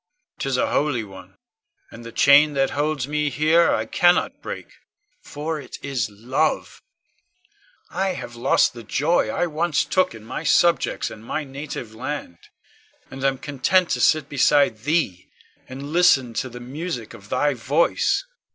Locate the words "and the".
1.91-2.11